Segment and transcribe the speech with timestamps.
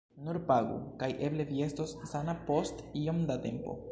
[0.27, 3.81] Nur pagu, kaj eble vi estos sana post iom da tempo.